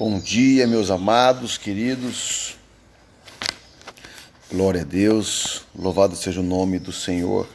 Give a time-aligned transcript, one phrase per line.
[0.00, 2.56] Bom dia, meus amados, queridos.
[4.50, 7.46] Glória a Deus, louvado seja o nome do Senhor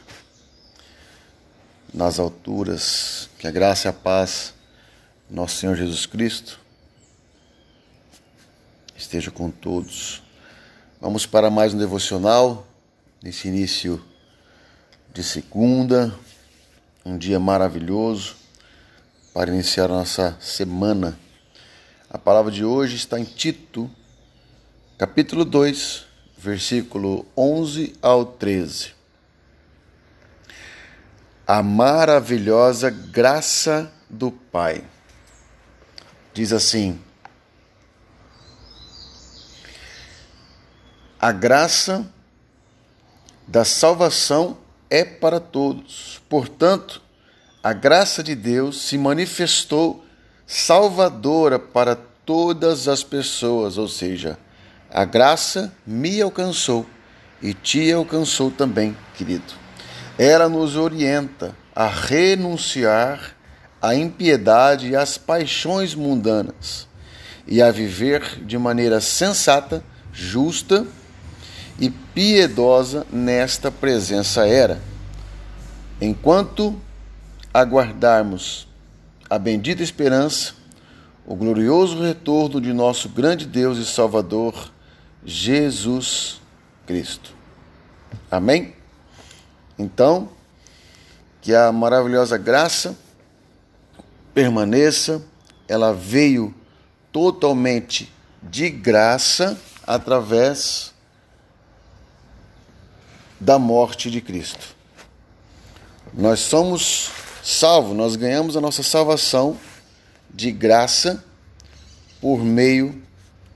[1.92, 3.28] nas alturas.
[3.36, 4.54] Que a graça e a paz,
[5.28, 6.60] nosso Senhor Jesus Cristo,
[8.96, 10.22] esteja com todos.
[11.00, 12.64] Vamos para mais um devocional
[13.20, 14.00] nesse início
[15.12, 16.14] de segunda,
[17.04, 18.36] um dia maravilhoso
[19.34, 21.25] para iniciar a nossa semana
[22.16, 23.90] a palavra de hoje está em Tito,
[24.96, 26.06] capítulo 2,
[26.38, 28.94] versículo 11 ao 13.
[31.46, 34.82] A maravilhosa graça do Pai.
[36.32, 36.98] Diz assim:
[41.20, 42.10] A graça
[43.46, 44.56] da salvação
[44.88, 46.22] é para todos.
[46.30, 47.02] Portanto,
[47.62, 50.02] a graça de Deus se manifestou
[50.46, 54.36] salvadora para todas as pessoas, ou seja,
[54.90, 56.84] a graça me alcançou
[57.40, 59.54] e te alcançou também, querido.
[60.18, 63.36] Ela nos orienta a renunciar
[63.80, 66.88] à impiedade e às paixões mundanas
[67.46, 70.84] e a viver de maneira sensata, justa
[71.78, 74.80] e piedosa nesta presença era.
[76.00, 76.80] Enquanto
[77.54, 78.66] aguardarmos
[79.30, 80.54] a bendita esperança,
[81.26, 84.72] o glorioso retorno de nosso grande Deus e Salvador,
[85.24, 86.40] Jesus
[86.86, 87.34] Cristo.
[88.30, 88.74] Amém?
[89.76, 90.28] Então,
[91.42, 92.96] que a maravilhosa graça
[94.32, 95.20] permaneça,
[95.66, 96.54] ela veio
[97.10, 100.94] totalmente de graça através
[103.40, 104.76] da morte de Cristo.
[106.14, 107.10] Nós somos
[107.42, 109.58] salvo, nós ganhamos a nossa salvação
[110.36, 111.24] de graça
[112.20, 113.02] por meio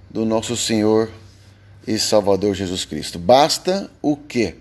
[0.08, 1.10] do nosso Senhor
[1.86, 3.18] e Salvador Jesus Cristo.
[3.18, 4.56] Basta o quê?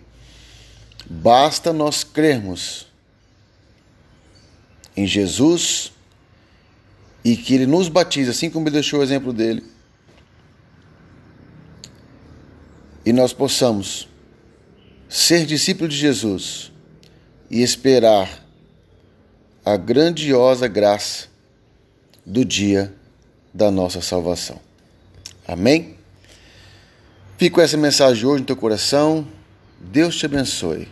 [1.10, 2.88] Basta nós crermos
[4.98, 5.94] em Jesus
[7.24, 9.64] e que ele nos batize, assim como ele deixou o exemplo dele.
[13.06, 14.10] E nós possamos
[15.08, 16.72] ser discípulos de Jesus
[17.50, 18.46] e esperar
[19.64, 21.30] a grandiosa graça
[22.30, 22.94] do dia
[23.52, 24.60] da nossa salvação.
[25.48, 25.96] Amém?
[27.40, 29.28] Fico essa mensagem hoje no teu coração.
[29.80, 30.88] Deus te abençoe.